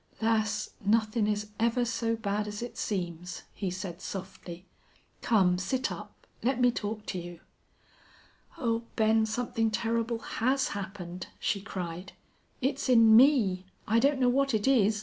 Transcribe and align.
"Lass, 0.19 0.71
nothin' 0.83 1.27
is 1.27 1.49
ever 1.59 1.85
so 1.85 2.15
bad 2.15 2.47
as 2.47 2.63
it 2.63 2.75
seems," 2.75 3.43
he 3.53 3.69
said, 3.69 4.01
softly. 4.01 4.65
"Come, 5.21 5.59
sit 5.59 5.91
up. 5.91 6.25
Let 6.41 6.59
me 6.59 6.71
talk 6.71 7.05
to 7.05 7.19
you." 7.19 7.39
"Oh, 8.57 8.81
Ben, 8.95 9.27
something 9.27 9.69
terrible 9.69 10.17
has 10.17 10.69
happened," 10.69 11.27
she 11.37 11.61
cried. 11.61 12.13
"It's 12.61 12.89
in 12.89 13.15
me! 13.15 13.67
I 13.87 13.99
don't 13.99 14.19
know 14.19 14.27
what 14.27 14.55
it 14.55 14.67
is. 14.67 14.99